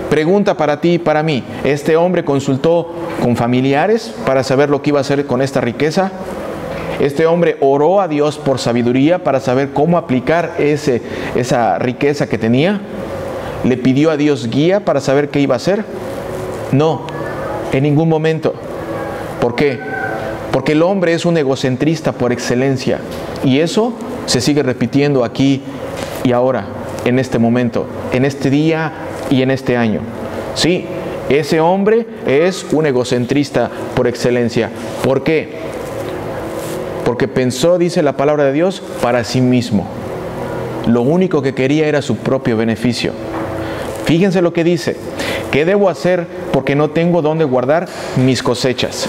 Pregunta 0.08 0.56
para 0.56 0.80
ti 0.80 0.94
y 0.94 0.98
para 0.98 1.22
mí, 1.22 1.44
¿este 1.62 1.96
hombre 1.96 2.24
consultó 2.24 2.92
con 3.22 3.36
familiares 3.36 4.12
para 4.26 4.42
saber 4.42 4.68
lo 4.68 4.82
que 4.82 4.90
iba 4.90 4.98
a 4.98 5.02
hacer 5.02 5.26
con 5.26 5.40
esta 5.40 5.60
riqueza? 5.60 6.10
Este 7.00 7.26
hombre 7.26 7.56
oró 7.60 8.00
a 8.00 8.08
Dios 8.08 8.36
por 8.36 8.58
sabiduría 8.58 9.24
para 9.24 9.40
saber 9.40 9.70
cómo 9.70 9.96
aplicar 9.96 10.54
ese, 10.58 11.00
esa 11.34 11.78
riqueza 11.78 12.28
que 12.28 12.36
tenía. 12.36 12.80
¿Le 13.64 13.76
pidió 13.78 14.10
a 14.10 14.16
Dios 14.16 14.50
guía 14.50 14.84
para 14.84 15.00
saber 15.00 15.30
qué 15.30 15.40
iba 15.40 15.54
a 15.54 15.56
hacer? 15.56 15.84
No, 16.72 17.06
en 17.72 17.82
ningún 17.84 18.08
momento. 18.08 18.54
¿Por 19.40 19.54
qué? 19.54 19.80
Porque 20.52 20.72
el 20.72 20.82
hombre 20.82 21.14
es 21.14 21.24
un 21.24 21.38
egocentrista 21.38 22.12
por 22.12 22.32
excelencia. 22.32 23.00
Y 23.44 23.60
eso 23.60 23.94
se 24.26 24.42
sigue 24.42 24.62
repitiendo 24.62 25.24
aquí 25.24 25.62
y 26.22 26.32
ahora, 26.32 26.66
en 27.06 27.18
este 27.18 27.38
momento, 27.38 27.86
en 28.12 28.26
este 28.26 28.50
día 28.50 28.92
y 29.30 29.40
en 29.40 29.50
este 29.50 29.76
año. 29.76 30.00
Sí, 30.54 30.84
ese 31.30 31.60
hombre 31.60 32.06
es 32.26 32.66
un 32.72 32.86
egocentrista 32.86 33.70
por 33.94 34.06
excelencia. 34.06 34.70
¿Por 35.02 35.22
qué? 35.22 35.69
Porque 37.10 37.26
pensó, 37.26 37.76
dice 37.76 38.04
la 38.04 38.16
palabra 38.16 38.44
de 38.44 38.52
Dios, 38.52 38.80
para 39.02 39.24
sí 39.24 39.40
mismo. 39.40 39.84
Lo 40.86 41.02
único 41.02 41.42
que 41.42 41.54
quería 41.54 41.88
era 41.88 42.02
su 42.02 42.18
propio 42.18 42.56
beneficio. 42.56 43.10
Fíjense 44.04 44.40
lo 44.40 44.52
que 44.52 44.62
dice, 44.62 44.94
¿qué 45.50 45.64
debo 45.64 45.88
hacer 45.88 46.24
porque 46.52 46.76
no 46.76 46.90
tengo 46.90 47.20
dónde 47.20 47.44
guardar 47.44 47.88
mis 48.14 48.44
cosechas? 48.44 49.08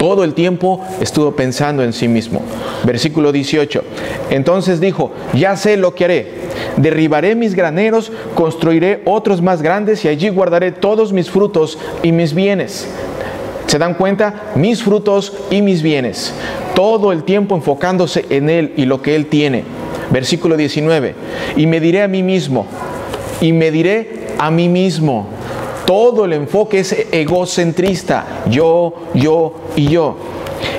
Todo 0.00 0.24
el 0.24 0.34
tiempo 0.34 0.80
estuvo 1.00 1.30
pensando 1.36 1.84
en 1.84 1.92
sí 1.92 2.08
mismo. 2.08 2.42
Versículo 2.84 3.30
18. 3.30 3.84
Entonces 4.30 4.80
dijo, 4.80 5.12
ya 5.32 5.56
sé 5.56 5.76
lo 5.76 5.94
que 5.94 6.06
haré. 6.06 6.32
Derribaré 6.76 7.36
mis 7.36 7.54
graneros, 7.54 8.10
construiré 8.34 9.00
otros 9.04 9.40
más 9.40 9.62
grandes 9.62 10.04
y 10.04 10.08
allí 10.08 10.28
guardaré 10.28 10.72
todos 10.72 11.12
mis 11.12 11.30
frutos 11.30 11.78
y 12.02 12.10
mis 12.10 12.34
bienes. 12.34 12.88
¿Se 13.74 13.78
dan 13.80 13.94
cuenta? 13.94 14.52
Mis 14.54 14.84
frutos 14.84 15.32
y 15.50 15.60
mis 15.60 15.82
bienes 15.82 16.32
todo 16.76 17.10
el 17.10 17.24
tiempo 17.24 17.56
enfocándose 17.56 18.24
en 18.30 18.48
Él 18.48 18.72
y 18.76 18.84
lo 18.84 19.02
que 19.02 19.16
Él 19.16 19.26
tiene. 19.26 19.64
Versículo 20.12 20.56
19, 20.56 21.16
y 21.56 21.66
me 21.66 21.80
diré 21.80 22.04
a 22.04 22.06
mí 22.06 22.22
mismo, 22.22 22.66
y 23.40 23.52
me 23.52 23.72
diré 23.72 24.28
a 24.38 24.52
mí 24.52 24.68
mismo. 24.68 25.26
Todo 25.86 26.24
el 26.24 26.34
enfoque 26.34 26.78
es 26.78 26.94
egocentrista, 27.10 28.44
yo, 28.48 28.94
yo 29.12 29.54
y 29.74 29.88
yo. 29.88 30.18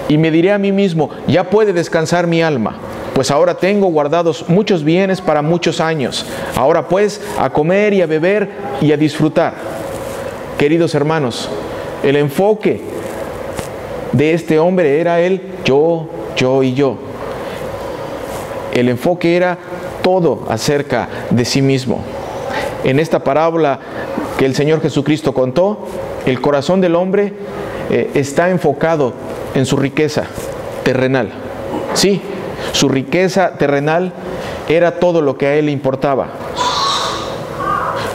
Y 0.07 0.17
me 0.17 0.31
diré 0.31 0.53
a 0.53 0.57
mí 0.57 0.71
mismo, 0.71 1.09
ya 1.27 1.49
puede 1.49 1.73
descansar 1.73 2.27
mi 2.27 2.41
alma, 2.41 2.77
pues 3.13 3.29
ahora 3.29 3.57
tengo 3.57 3.87
guardados 3.87 4.45
muchos 4.47 4.85
bienes 4.85 5.19
para 5.19 5.41
muchos 5.41 5.81
años. 5.81 6.25
Ahora 6.55 6.87
pues 6.87 7.19
a 7.37 7.49
comer 7.49 7.93
y 7.93 8.01
a 8.01 8.05
beber 8.05 8.51
y 8.79 8.93
a 8.93 8.95
disfrutar. 8.95 9.53
Queridos 10.57 10.95
hermanos, 10.95 11.49
el 12.05 12.15
enfoque 12.17 12.81
de 14.11 14.33
este 14.33 14.59
hombre 14.59 15.01
era 15.01 15.19
él 15.19 15.41
yo, 15.65 16.07
yo 16.37 16.61
y 16.61 16.75
yo. 16.75 16.97
El 18.73 18.89
enfoque 18.89 19.35
era 19.35 19.57
todo 20.03 20.45
acerca 20.47 21.09
de 21.31 21.43
sí 21.45 21.63
mismo. 21.63 22.03
En 22.83 22.99
esta 22.99 23.23
parábola 23.23 23.79
que 24.37 24.45
el 24.45 24.53
Señor 24.53 24.81
Jesucristo 24.81 25.33
contó, 25.33 25.87
el 26.27 26.39
corazón 26.41 26.79
del 26.79 26.93
hombre 26.93 27.33
eh, 27.89 28.11
está 28.13 28.51
enfocado 28.51 29.13
en 29.55 29.65
su 29.65 29.75
riqueza 29.75 30.25
terrenal. 30.83 31.31
Sí, 31.95 32.21
su 32.71 32.87
riqueza 32.87 33.57
terrenal 33.57 34.13
era 34.69 34.99
todo 34.99 35.21
lo 35.21 35.39
que 35.39 35.47
a 35.47 35.55
él 35.55 35.65
le 35.65 35.71
importaba. 35.71 36.27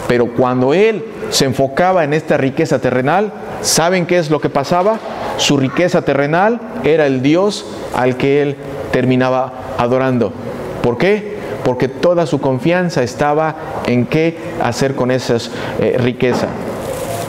Pero 0.07 0.33
cuando 0.37 0.75
él 0.75 1.05
se 1.31 1.45
enfocaba 1.45 2.05
en 2.05 2.13
esta 2.13 2.37
riqueza 2.37 2.81
terrenal, 2.81 3.33
¿saben 3.63 4.07
qué 4.07 4.19
es 4.19 4.31
lo 4.31 4.41
que 4.41 4.51
pasaba? 4.51 4.99
Su 5.37 5.57
riqueza 5.57 6.03
terrenal 6.03 6.61
era 6.85 7.07
el 7.07 7.23
Dios 7.23 7.65
al 7.97 8.17
que 8.17 8.43
él 8.43 8.57
terminaba 8.93 9.53
adorando. 9.79 10.33
¿Por 10.83 10.99
qué? 10.99 11.39
Porque 11.65 11.89
toda 11.89 12.27
su 12.27 12.41
confianza 12.41 13.03
estaba 13.03 13.57
en 13.87 14.07
qué 14.07 14.37
hacer 14.63 14.95
con 14.95 15.11
esa 15.11 15.37
eh, 15.79 15.97
riqueza. 15.99 16.49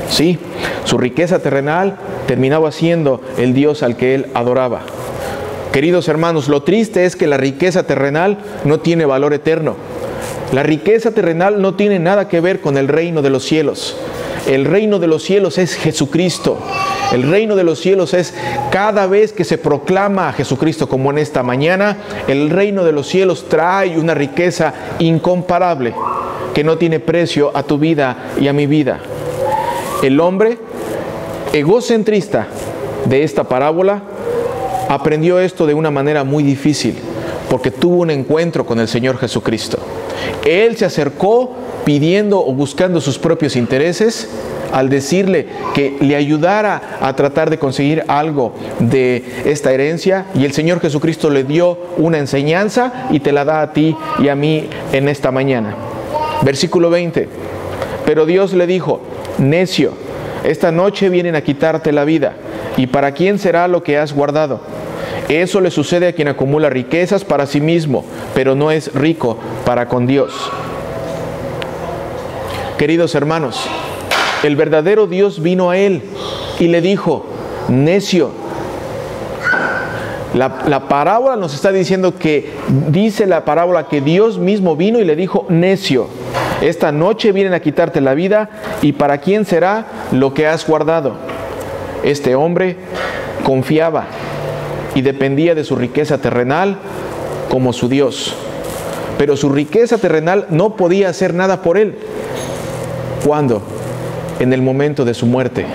Sí, 0.10 0.40
su 0.84 0.98
riqueza 0.98 1.40
terrenal 1.40 1.96
terminaba 2.28 2.72
siendo 2.72 3.22
el 3.38 3.54
Dios 3.54 3.84
al 3.84 3.96
que 3.96 4.16
él 4.16 4.28
adoraba. 4.34 4.82
Queridos 5.72 6.10
hermanos, 6.10 6.50
lo 6.50 6.64
triste 6.64 7.06
es 7.06 7.16
que 7.16 7.28
la 7.28 7.38
riqueza 7.38 7.84
terrenal 7.84 8.40
no 8.66 8.82
tiene 8.82 9.06
valor 9.06 9.34
eterno. 9.34 9.76
La 10.52 10.64
riqueza 10.64 11.12
terrenal 11.12 11.62
no 11.62 11.76
tiene 11.76 11.98
nada 11.98 12.28
que 12.28 12.42
ver 12.42 12.60
con 12.60 12.76
el 12.78 12.90
reino 12.90 13.22
de 13.22 13.30
los 13.30 13.46
cielos. 13.46 13.96
El 14.48 14.66
reino 14.66 15.00
de 15.00 15.08
los 15.08 15.24
cielos 15.24 15.58
es 15.58 15.76
Jesucristo. 15.76 16.58
El 17.14 17.30
reino 17.30 17.56
de 17.56 17.64
los 17.64 17.80
cielos 17.80 18.14
es 18.14 18.34
cada 18.70 19.08
vez 19.08 19.32
que 19.32 19.46
se 19.46 19.58
proclama 19.58 20.28
a 20.28 20.34
Jesucristo 20.34 20.90
como 20.90 21.10
en 21.10 21.20
esta 21.20 21.42
mañana, 21.42 21.98
el 22.28 22.50
reino 22.50 22.84
de 22.84 22.92
los 22.92 23.08
cielos 23.08 23.48
trae 23.48 23.98
una 23.98 24.14
riqueza 24.14 24.74
incomparable 25.00 25.94
que 26.54 26.66
no 26.66 26.78
tiene 26.78 27.00
precio 27.00 27.52
a 27.56 27.64
tu 27.64 27.78
vida 27.78 28.34
y 28.40 28.50
a 28.50 28.54
mi 28.54 28.68
vida. 28.68 29.00
El 30.04 30.20
hombre 30.20 30.58
egocentrista 31.54 32.48
de 33.06 33.24
esta 33.24 33.46
parábola 33.46 34.02
aprendió 34.90 35.40
esto 35.40 35.66
de 35.66 35.74
una 35.74 35.92
manera 35.92 36.26
muy 36.26 36.44
difícil 36.44 36.98
porque 37.52 37.70
tuvo 37.70 37.98
un 37.98 38.10
encuentro 38.10 38.66
con 38.66 38.80
el 38.80 38.88
Señor 38.88 39.18
Jesucristo. 39.18 39.78
Él 40.46 40.78
se 40.78 40.86
acercó 40.86 41.52
pidiendo 41.84 42.40
o 42.40 42.54
buscando 42.54 43.02
sus 43.02 43.20
propios 43.20 43.58
intereses 43.58 44.30
al 44.72 44.90
decirle 44.90 45.48
que 45.74 45.98
le 46.00 46.16
ayudara 46.16 47.00
a 47.02 47.14
tratar 47.14 47.50
de 47.50 47.60
conseguir 47.60 48.06
algo 48.08 48.54
de 48.80 49.26
esta 49.44 49.74
herencia 49.74 50.28
y 50.34 50.46
el 50.46 50.54
Señor 50.54 50.80
Jesucristo 50.80 51.30
le 51.30 51.44
dio 51.44 51.78
una 51.98 52.20
enseñanza 52.20 53.08
y 53.12 53.20
te 53.20 53.34
la 53.34 53.44
da 53.44 53.62
a 53.62 53.74
ti 53.74 53.98
y 54.20 54.30
a 54.30 54.36
mí 54.36 54.70
en 54.94 55.10
esta 55.10 55.30
mañana. 55.32 55.76
Versículo 56.44 56.90
20. 56.90 57.28
Pero 58.06 58.26
Dios 58.26 58.54
le 58.54 58.66
dijo, 58.66 59.02
necio, 59.40 59.92
esta 60.46 60.72
noche 60.72 61.10
vienen 61.10 61.36
a 61.36 61.42
quitarte 61.42 61.92
la 61.92 62.06
vida. 62.06 62.32
¿Y 62.78 62.88
para 62.88 63.12
quién 63.12 63.40
será 63.40 63.68
lo 63.68 63.84
que 63.84 63.98
has 63.98 64.14
guardado? 64.14 64.62
Eso 65.32 65.62
le 65.62 65.72
sucede 65.72 66.10
a 66.10 66.12
quien 66.12 66.28
acumula 66.28 66.70
riquezas 66.70 67.24
para 67.24 67.46
sí 67.46 67.62
mismo, 67.62 68.04
pero 68.36 68.54
no 68.54 68.70
es 68.70 68.94
rico 68.94 69.38
para 69.66 69.88
con 69.88 70.06
Dios. 70.06 70.34
Queridos 72.78 73.16
hermanos, 73.16 73.66
el 74.44 74.58
verdadero 74.58 75.08
Dios 75.08 75.42
vino 75.42 75.70
a 75.70 75.78
él 75.78 76.02
y 76.60 76.68
le 76.68 76.82
dijo, 76.82 77.28
necio. 77.70 78.32
La, 80.34 80.90
parábola 80.90 81.38
nos 81.38 81.54
está 81.54 81.72
diciendo 81.72 82.18
que 82.18 82.52
dice 82.90 83.26
la 83.26 83.46
parábola 83.46 83.88
que 83.88 84.02
Dios 84.02 84.38
mismo 84.38 84.76
vino 84.76 85.00
y 85.00 85.06
le 85.06 85.16
dijo, 85.16 85.46
necio, 85.48 86.08
esta 86.60 86.92
noche 86.92 87.32
vienen 87.32 87.54
a 87.54 87.62
quitarte 87.62 88.02
la 88.02 88.16
vida 88.16 88.50
y 88.82 88.92
para 88.92 89.20
quién 89.20 89.46
será 89.46 89.86
lo 90.12 90.34
que 90.34 90.48
has 90.48 90.68
guardado. 90.68 91.16
Este 92.04 92.36
hombre 92.36 92.76
confiaba 93.46 94.08
y 94.96 95.02
dependía 95.02 95.56
de 95.56 95.64
su 95.64 95.76
riqueza 95.76 96.18
terrenal 96.20 96.78
como 97.50 97.74
su 97.74 97.90
Dios. 97.90 98.34
Pero 99.18 99.38
su 99.38 99.50
riqueza 99.50 99.98
terrenal 99.98 100.48
no 100.50 100.76
podía 100.76 101.10
hacer 101.10 101.34
nada 101.34 101.62
por 101.62 101.78
él. 101.78 101.98
¿Cuándo? 103.26 103.62
en 104.42 104.54
el 104.54 104.62
momento 104.62 105.06
de 105.06 105.14
su 105.14 105.26
muerte. 105.26 105.66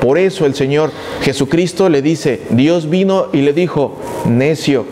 Por 0.00 0.18
eso 0.18 0.44
el 0.46 0.54
Señor 0.54 0.90
Jesucristo 1.22 1.88
le 1.88 2.02
dice, 2.02 2.42
Dios 2.50 2.90
vino 2.90 3.28
y 3.32 3.42
le 3.42 3.52
dijo, 3.52 3.96
necio. 4.26 4.84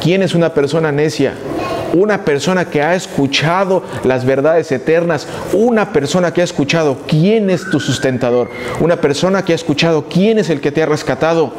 ¿Quién 0.00 0.22
es 0.22 0.34
una 0.34 0.54
persona 0.54 0.92
necia? 0.92 1.34
Una 1.92 2.24
persona 2.24 2.66
que 2.66 2.82
ha 2.82 2.94
escuchado 2.94 3.82
las 4.04 4.24
verdades 4.24 4.70
eternas, 4.72 5.26
una 5.52 5.92
persona 5.92 6.32
que 6.32 6.40
ha 6.40 6.44
escuchado 6.44 6.98
quién 7.06 7.50
es 7.50 7.68
tu 7.70 7.80
sustentador, 7.80 8.48
una 8.80 8.96
persona 8.96 9.44
que 9.44 9.52
ha 9.52 9.56
escuchado 9.56 10.06
quién 10.08 10.38
es 10.38 10.50
el 10.50 10.60
que 10.60 10.72
te 10.72 10.82
ha 10.82 10.86
rescatado, 10.86 11.52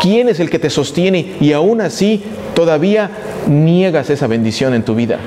quién 0.00 0.28
es 0.28 0.40
el 0.40 0.50
que 0.50 0.58
te 0.58 0.70
sostiene 0.70 1.36
y 1.40 1.52
aún 1.52 1.80
así 1.80 2.22
todavía 2.54 3.10
niegas 3.48 4.10
esa 4.10 4.26
bendición 4.26 4.74
en 4.74 4.84
tu 4.84 4.94
vida. 4.94 5.18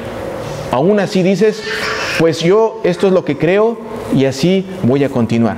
Aún 0.72 1.00
así 1.00 1.24
dices, 1.24 1.64
pues 2.20 2.42
yo 2.42 2.82
esto 2.84 3.08
es 3.08 3.14
lo 3.14 3.26
que 3.26 3.38
creo 3.38 3.78
y 4.16 4.26
así 4.26 4.66
voy 4.84 5.04
a 5.04 5.10
continuar. 5.10 5.58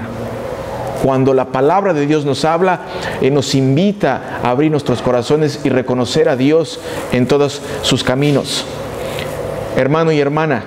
Cuando 1.03 1.33
la 1.33 1.45
palabra 1.45 1.93
de 1.93 2.05
Dios 2.05 2.25
nos 2.25 2.45
habla, 2.45 2.81
eh, 3.21 3.31
nos 3.31 3.55
invita 3.55 4.39
a 4.43 4.51
abrir 4.51 4.69
nuestros 4.69 5.01
corazones 5.01 5.61
y 5.63 5.69
reconocer 5.69 6.29
a 6.29 6.35
Dios 6.35 6.79
en 7.11 7.25
todos 7.25 7.61
sus 7.81 8.03
caminos. 8.03 8.65
Hermano 9.75 10.11
y 10.11 10.19
hermana, 10.19 10.63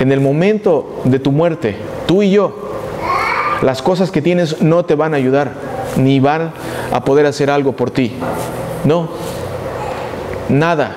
en 0.00 0.10
el 0.10 0.20
momento 0.20 1.02
de 1.04 1.18
tu 1.18 1.32
muerte, 1.32 1.76
tú 2.06 2.22
y 2.22 2.30
yo, 2.30 2.70
las 3.62 3.82
cosas 3.82 4.10
que 4.10 4.22
tienes 4.22 4.62
no 4.62 4.84
te 4.84 4.94
van 4.94 5.12
a 5.12 5.18
ayudar, 5.18 5.52
ni 5.96 6.18
van 6.18 6.52
a 6.92 7.04
poder 7.04 7.26
hacer 7.26 7.50
algo 7.50 7.72
por 7.72 7.90
ti. 7.90 8.12
No, 8.84 9.08
nada. 10.48 10.96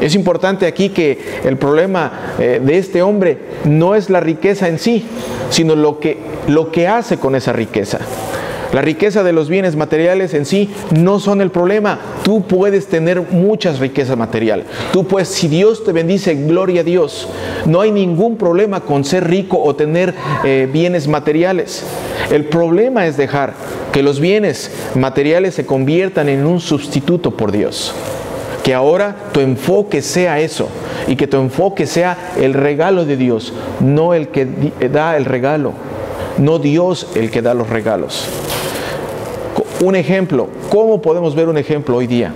Es 0.00 0.14
importante 0.14 0.66
aquí 0.66 0.90
que 0.90 1.40
el 1.44 1.56
problema 1.56 2.34
eh, 2.38 2.60
de 2.62 2.78
este 2.78 3.02
hombre 3.02 3.38
no 3.64 3.94
es 3.94 4.10
la 4.10 4.20
riqueza 4.20 4.68
en 4.68 4.78
sí, 4.78 5.06
sino 5.50 5.76
lo 5.76 6.00
que, 6.00 6.18
lo 6.48 6.70
que 6.70 6.88
hace 6.88 7.16
con 7.18 7.34
esa 7.34 7.52
riqueza. 7.52 8.00
La 8.74 8.82
riqueza 8.82 9.22
de 9.22 9.32
los 9.32 9.48
bienes 9.48 9.76
materiales 9.76 10.34
en 10.34 10.44
sí 10.44 10.68
no 10.98 11.20
son 11.20 11.40
el 11.40 11.52
problema. 11.52 12.00
Tú 12.24 12.42
puedes 12.42 12.88
tener 12.88 13.22
muchas 13.22 13.78
riquezas 13.78 14.16
material. 14.16 14.64
Tú 14.92 15.06
pues, 15.06 15.28
si 15.28 15.46
Dios 15.46 15.84
te 15.84 15.92
bendice, 15.92 16.34
gloria 16.34 16.80
a 16.80 16.84
Dios. 16.84 17.28
No 17.66 17.82
hay 17.82 17.92
ningún 17.92 18.36
problema 18.36 18.80
con 18.80 19.04
ser 19.04 19.30
rico 19.30 19.62
o 19.62 19.76
tener 19.76 20.12
eh, 20.42 20.68
bienes 20.72 21.06
materiales. 21.06 21.84
El 22.32 22.46
problema 22.46 23.06
es 23.06 23.16
dejar 23.16 23.54
que 23.92 24.02
los 24.02 24.18
bienes 24.18 24.72
materiales 24.96 25.54
se 25.54 25.66
conviertan 25.66 26.28
en 26.28 26.44
un 26.44 26.58
sustituto 26.58 27.30
por 27.30 27.52
Dios. 27.52 27.94
Que 28.64 28.74
ahora 28.74 29.14
tu 29.30 29.38
enfoque 29.38 30.02
sea 30.02 30.40
eso 30.40 30.68
y 31.06 31.14
que 31.14 31.28
tu 31.28 31.36
enfoque 31.36 31.86
sea 31.86 32.32
el 32.40 32.54
regalo 32.54 33.04
de 33.04 33.16
Dios, 33.16 33.52
no 33.78 34.14
el 34.14 34.30
que 34.30 34.48
da 34.90 35.16
el 35.16 35.26
regalo, 35.26 35.74
no 36.38 36.58
Dios 36.58 37.08
el 37.14 37.30
que 37.30 37.42
da 37.42 37.54
los 37.54 37.68
regalos. 37.68 38.26
Un 39.80 39.96
ejemplo, 39.96 40.48
¿cómo 40.70 41.02
podemos 41.02 41.34
ver 41.34 41.48
un 41.48 41.58
ejemplo 41.58 41.96
hoy 41.96 42.06
día? 42.06 42.32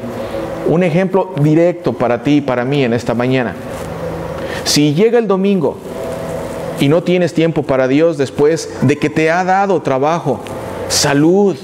Un 0.67 0.83
ejemplo 0.83 1.31
directo 1.41 1.93
para 1.93 2.23
ti 2.23 2.37
y 2.37 2.41
para 2.41 2.65
mí 2.65 2.85
en 2.85 2.93
esta 2.93 3.15
mañana. 3.15 3.55
Si 4.65 4.95
llega 4.95 5.19
el 5.19 5.27
domingo 5.27 5.79
y 6.81 6.89
no 6.89 7.03
tienes 7.03 7.33
tiempo 7.33 7.63
para 7.63 7.89
Dios 7.89 8.19
después 8.19 8.71
de 8.83 8.99
que 8.99 9.09
te 9.09 9.31
ha 9.31 9.45
dado 9.45 9.81
trabajo, 9.83 10.41
salud, 10.89 11.57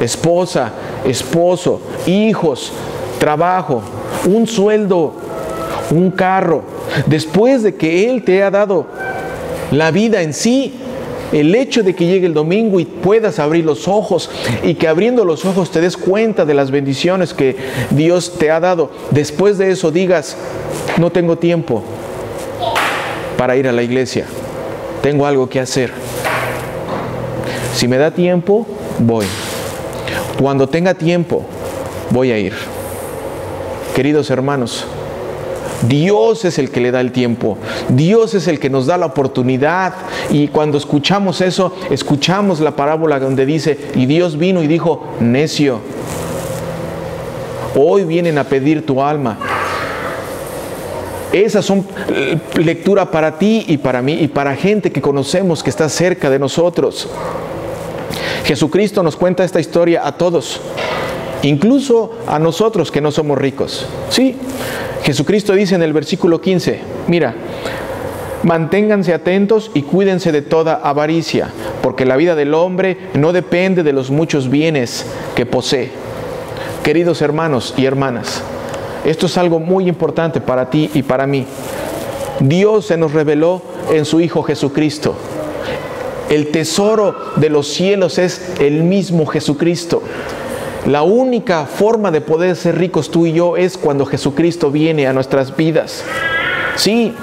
esposa, 0.00 0.72
esposo, 1.06 1.80
hijos, 2.06 2.72
trabajo, 3.18 3.82
un 4.26 4.46
sueldo, 4.46 5.14
un 5.90 6.10
carro, 6.10 6.62
después 7.06 7.62
de 7.62 7.74
que 7.74 8.10
Él 8.10 8.24
te 8.24 8.42
ha 8.42 8.50
dado 8.50 8.86
la 9.70 9.90
vida 9.90 10.22
en 10.22 10.34
sí, 10.34 10.79
el 11.32 11.54
hecho 11.54 11.82
de 11.82 11.94
que 11.94 12.06
llegue 12.06 12.26
el 12.26 12.34
domingo 12.34 12.80
y 12.80 12.84
puedas 12.84 13.38
abrir 13.38 13.64
los 13.64 13.88
ojos 13.88 14.30
y 14.62 14.74
que 14.74 14.88
abriendo 14.88 15.24
los 15.24 15.44
ojos 15.44 15.70
te 15.70 15.80
des 15.80 15.96
cuenta 15.96 16.44
de 16.44 16.54
las 16.54 16.70
bendiciones 16.70 17.34
que 17.34 17.56
Dios 17.90 18.34
te 18.38 18.50
ha 18.50 18.60
dado, 18.60 18.90
después 19.10 19.58
de 19.58 19.70
eso 19.70 19.90
digas, 19.90 20.36
no 20.98 21.10
tengo 21.10 21.38
tiempo 21.38 21.82
para 23.36 23.56
ir 23.56 23.68
a 23.68 23.72
la 23.72 23.82
iglesia, 23.82 24.26
tengo 25.02 25.26
algo 25.26 25.48
que 25.48 25.60
hacer. 25.60 25.92
Si 27.74 27.86
me 27.88 27.96
da 27.96 28.10
tiempo, 28.10 28.66
voy. 28.98 29.26
Cuando 30.40 30.68
tenga 30.68 30.94
tiempo, 30.94 31.44
voy 32.10 32.32
a 32.32 32.38
ir. 32.38 32.54
Queridos 33.94 34.30
hermanos, 34.30 34.86
Dios 35.88 36.44
es 36.44 36.58
el 36.58 36.70
que 36.70 36.80
le 36.80 36.90
da 36.90 37.00
el 37.00 37.12
tiempo, 37.12 37.56
Dios 37.88 38.34
es 38.34 38.48
el 38.48 38.58
que 38.58 38.70
nos 38.70 38.86
da 38.86 38.98
la 38.98 39.06
oportunidad 39.06 39.94
y 40.30 40.48
cuando 40.48 40.78
escuchamos 40.78 41.40
eso, 41.40 41.74
escuchamos 41.90 42.60
la 42.60 42.76
parábola 42.76 43.18
donde 43.18 43.46
dice, 43.46 43.78
y 43.94 44.06
Dios 44.06 44.36
vino 44.36 44.62
y 44.62 44.66
dijo, 44.66 45.04
necio, 45.20 45.80
hoy 47.74 48.04
vienen 48.04 48.38
a 48.38 48.44
pedir 48.44 48.84
tu 48.84 49.02
alma. 49.02 49.38
Esas 51.32 51.64
son 51.64 51.86
eh, 52.08 52.38
lectura 52.56 53.10
para 53.10 53.38
ti 53.38 53.64
y 53.68 53.78
para 53.78 54.02
mí 54.02 54.14
y 54.14 54.26
para 54.26 54.56
gente 54.56 54.90
que 54.90 55.00
conocemos 55.00 55.62
que 55.62 55.70
está 55.70 55.88
cerca 55.88 56.28
de 56.28 56.40
nosotros. 56.40 57.08
Jesucristo 58.44 59.02
nos 59.04 59.16
cuenta 59.16 59.44
esta 59.44 59.60
historia 59.60 60.04
a 60.04 60.12
todos, 60.12 60.60
incluso 61.42 62.12
a 62.26 62.38
nosotros 62.38 62.90
que 62.90 63.00
no 63.00 63.10
somos 63.10 63.38
ricos. 63.38 63.86
Sí, 64.08 64.36
Jesucristo 65.02 65.54
dice 65.54 65.74
en 65.74 65.82
el 65.82 65.92
versículo 65.92 66.40
15, 66.40 66.80
mira, 67.08 67.34
manténganse 68.42 69.14
atentos 69.14 69.70
y 69.74 69.82
cuídense 69.82 70.32
de 70.32 70.42
toda 70.42 70.74
avaricia, 70.74 71.50
porque 71.82 72.04
la 72.04 72.16
vida 72.16 72.34
del 72.34 72.54
hombre 72.54 72.96
no 73.14 73.32
depende 73.32 73.82
de 73.82 73.92
los 73.92 74.10
muchos 74.10 74.50
bienes 74.50 75.06
que 75.34 75.46
posee. 75.46 75.90
Queridos 76.82 77.22
hermanos 77.22 77.74
y 77.76 77.84
hermanas, 77.84 78.42
esto 79.04 79.26
es 79.26 79.38
algo 79.38 79.60
muy 79.60 79.88
importante 79.88 80.40
para 80.40 80.70
ti 80.70 80.90
y 80.94 81.02
para 81.02 81.26
mí. 81.26 81.46
Dios 82.40 82.86
se 82.86 82.96
nos 82.96 83.12
reveló 83.12 83.62
en 83.90 84.04
su 84.04 84.20
Hijo 84.20 84.42
Jesucristo. 84.42 85.14
El 86.30 86.48
tesoro 86.48 87.16
de 87.36 87.50
los 87.50 87.68
cielos 87.68 88.18
es 88.18 88.52
el 88.60 88.84
mismo 88.84 89.26
Jesucristo. 89.26 90.02
La 90.86 91.02
única 91.02 91.66
forma 91.66 92.10
de 92.10 92.22
poder 92.22 92.56
ser 92.56 92.78
ricos 92.78 93.10
tú 93.10 93.26
y 93.26 93.32
yo 93.32 93.56
es 93.56 93.76
cuando 93.76 94.06
Jesucristo 94.06 94.70
viene 94.70 95.06
a 95.06 95.12
nuestras 95.12 95.54
vidas. 95.54 96.04
Sí, 96.76 97.14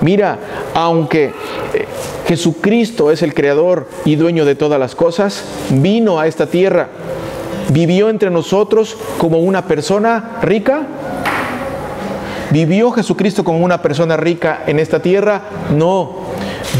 mira, 0.00 0.38
aunque 0.72 1.26
eh, 1.74 1.86
Jesucristo 2.26 3.10
es 3.10 3.22
el 3.22 3.34
creador 3.34 3.86
y 4.06 4.16
dueño 4.16 4.46
de 4.46 4.54
todas 4.54 4.80
las 4.80 4.94
cosas, 4.94 5.44
vino 5.70 6.18
a 6.18 6.26
esta 6.26 6.46
tierra, 6.46 6.88
vivió 7.68 8.08
entre 8.08 8.30
nosotros 8.30 8.96
como 9.18 9.40
una 9.40 9.66
persona 9.66 10.38
rica. 10.42 10.86
¿Vivió 12.50 12.90
Jesucristo 12.92 13.44
como 13.44 13.58
una 13.58 13.82
persona 13.82 14.16
rica 14.16 14.64
en 14.66 14.78
esta 14.78 15.00
tierra? 15.00 15.42
No, 15.76 16.14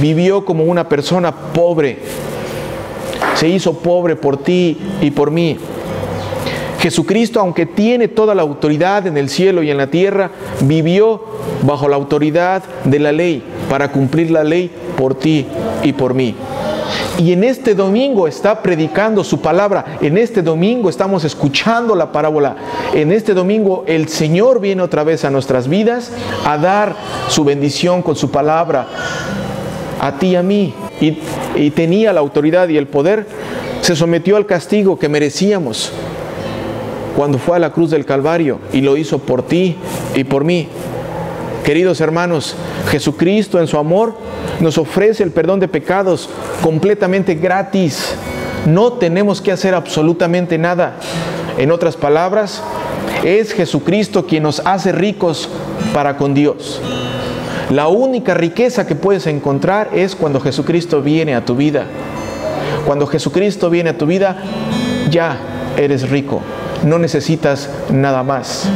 vivió 0.00 0.44
como 0.44 0.64
una 0.64 0.88
persona 0.88 1.32
pobre. 1.32 1.98
Se 3.34 3.48
hizo 3.48 3.74
pobre 3.74 4.16
por 4.16 4.38
ti 4.38 4.78
y 5.00 5.10
por 5.10 5.30
mí. 5.30 5.58
Jesucristo, 6.80 7.40
aunque 7.40 7.66
tiene 7.66 8.08
toda 8.08 8.34
la 8.34 8.42
autoridad 8.42 9.06
en 9.06 9.18
el 9.18 9.28
cielo 9.28 9.62
y 9.62 9.70
en 9.70 9.76
la 9.76 9.88
tierra, 9.88 10.30
vivió 10.62 11.22
bajo 11.62 11.88
la 11.88 11.96
autoridad 11.96 12.62
de 12.84 12.98
la 12.98 13.12
ley 13.12 13.42
para 13.68 13.92
cumplir 13.92 14.30
la 14.30 14.44
ley 14.44 14.70
por 14.96 15.14
ti 15.14 15.46
y 15.82 15.92
por 15.92 16.14
mí. 16.14 16.34
Y 17.18 17.32
en 17.32 17.44
este 17.44 17.74
domingo 17.74 18.26
está 18.26 18.62
predicando 18.62 19.22
su 19.24 19.42
palabra. 19.42 19.98
En 20.00 20.16
este 20.16 20.40
domingo 20.40 20.88
estamos 20.88 21.22
escuchando 21.24 21.94
la 21.94 22.12
parábola. 22.12 22.56
En 22.94 23.12
este 23.12 23.34
domingo 23.34 23.84
el 23.86 24.08
Señor 24.08 24.58
viene 24.58 24.80
otra 24.80 25.04
vez 25.04 25.26
a 25.26 25.30
nuestras 25.30 25.68
vidas 25.68 26.10
a 26.46 26.56
dar 26.56 26.96
su 27.28 27.44
bendición 27.44 28.00
con 28.00 28.16
su 28.16 28.30
palabra 28.30 28.88
a 30.00 30.12
ti 30.18 30.28
y 30.28 30.36
a 30.36 30.42
mí. 30.42 30.72
Y, 30.98 31.18
y 31.56 31.70
tenía 31.72 32.14
la 32.14 32.20
autoridad 32.20 32.68
y 32.68 32.78
el 32.78 32.86
poder. 32.86 33.26
Se 33.82 33.94
sometió 33.94 34.36
al 34.36 34.46
castigo 34.46 34.98
que 34.98 35.10
merecíamos 35.10 35.92
cuando 37.16 37.38
fue 37.38 37.56
a 37.56 37.60
la 37.60 37.70
cruz 37.70 37.90
del 37.90 38.04
Calvario 38.04 38.58
y 38.72 38.80
lo 38.80 38.96
hizo 38.96 39.18
por 39.18 39.42
ti 39.42 39.76
y 40.14 40.24
por 40.24 40.44
mí. 40.44 40.68
Queridos 41.64 42.00
hermanos, 42.00 42.54
Jesucristo 42.90 43.60
en 43.60 43.66
su 43.66 43.76
amor 43.78 44.14
nos 44.60 44.78
ofrece 44.78 45.22
el 45.22 45.30
perdón 45.30 45.60
de 45.60 45.68
pecados 45.68 46.28
completamente 46.62 47.34
gratis. 47.34 48.14
No 48.66 48.94
tenemos 48.94 49.40
que 49.40 49.52
hacer 49.52 49.74
absolutamente 49.74 50.58
nada. 50.58 50.96
En 51.58 51.70
otras 51.70 51.96
palabras, 51.96 52.62
es 53.24 53.52
Jesucristo 53.52 54.26
quien 54.26 54.42
nos 54.42 54.60
hace 54.60 54.92
ricos 54.92 55.48
para 55.92 56.16
con 56.16 56.34
Dios. 56.34 56.80
La 57.70 57.88
única 57.88 58.34
riqueza 58.34 58.86
que 58.86 58.94
puedes 58.94 59.26
encontrar 59.26 59.90
es 59.92 60.16
cuando 60.16 60.40
Jesucristo 60.40 61.02
viene 61.02 61.34
a 61.34 61.44
tu 61.44 61.54
vida. 61.54 61.84
Cuando 62.86 63.06
Jesucristo 63.06 63.70
viene 63.70 63.90
a 63.90 63.98
tu 63.98 64.06
vida, 64.06 64.42
ya 65.10 65.38
eres 65.76 66.08
rico 66.10 66.40
no 66.84 66.98
necesitas 66.98 67.68
nada 67.92 68.22
más. 68.22 68.68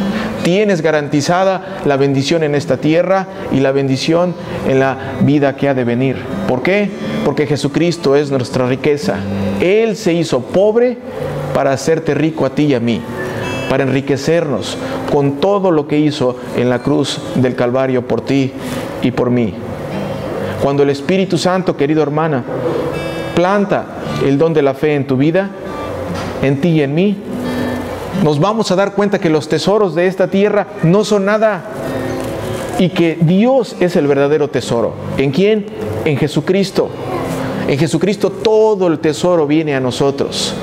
Tienes 0.43 0.83
garantizada 0.83 1.81
la 1.85 1.97
bendición 1.97 2.43
en 2.43 2.55
esta 2.55 2.77
tierra 2.77 3.27
y 3.51 3.61
la 3.61 3.73
bendición 3.73 4.35
en 4.69 4.81
la 4.81 4.97
vida 5.21 5.57
que 5.57 5.69
ha 5.69 5.75
de 5.75 5.85
venir. 5.85 6.17
¿Por 6.49 6.63
qué? 6.63 6.91
Porque 7.25 7.47
Jesucristo 7.47 8.15
es 8.17 8.31
nuestra 8.31 8.67
riqueza. 8.67 9.17
Él 9.61 9.97
se 9.97 10.13
hizo 10.13 10.41
pobre 10.41 10.99
para 11.55 11.73
hacerte 11.73 12.15
rico 12.15 12.45
a 12.45 12.51
ti 12.51 12.65
y 12.65 12.75
a 12.75 12.81
mí, 12.81 13.01
para 13.71 13.85
enriquecernos 13.85 14.77
con 15.11 15.41
todo 15.41 15.71
lo 15.71 15.87
que 15.87 15.99
hizo 15.99 16.37
en 16.57 16.69
la 16.69 16.81
cruz 16.81 17.21
del 17.37 17.55
Calvario 17.55 18.07
por 18.07 18.21
ti 18.21 18.53
y 19.03 19.13
por 19.13 19.31
mí. 19.31 19.55
Cuando 20.63 20.83
el 20.83 20.91
Espíritu 20.91 21.39
Santo, 21.39 21.77
querido 21.77 22.03
hermana, 22.03 22.43
planta 23.35 23.85
el 24.25 24.39
don 24.39 24.53
de 24.53 24.63
la 24.63 24.75
fe 24.75 24.95
en 24.95 25.07
tu 25.07 25.17
vida, 25.17 25.51
en 26.43 26.61
ti 26.61 26.69
y 26.69 26.83
en 26.83 26.95
mí, 26.95 27.17
nos 28.23 28.41
vamos 28.41 28.71
a 28.71 28.77
dar 28.77 28.95
cuenta 28.95 29.19
que 29.19 29.31
los 29.31 29.49
tesoros 29.49 29.95
de 29.95 30.07
esta 30.07 30.29
tierra 30.29 30.67
no 30.83 31.05
son 31.05 31.25
nada 31.25 31.65
y 32.79 32.89
que 32.91 33.19
Dios 33.21 33.77
es 33.81 33.97
el 33.97 34.07
verdadero 34.07 34.49
tesoro. 34.49 34.95
¿En 35.17 35.31
quién? 35.31 35.67
En 36.05 36.17
Jesucristo. 36.17 36.89
En 37.69 37.79
Jesucristo 37.79 38.31
todo 38.31 38.89
el 38.89 38.99
tesoro 38.99 39.47
viene 39.47 39.75
a 39.75 39.81
nosotros. 39.81 40.55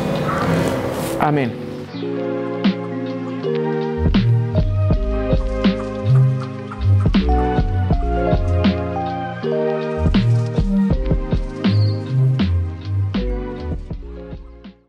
Amén. 1.19 1.70